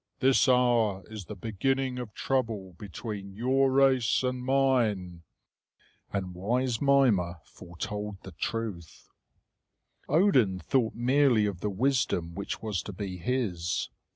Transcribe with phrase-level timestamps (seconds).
[0.19, 5.21] This hour is the beginning of trouble between your race and mine."
[6.11, 9.09] And wise Mimer foretold the truth.
[10.09, 13.89] Odin thought merely of the wisdom which was to be his.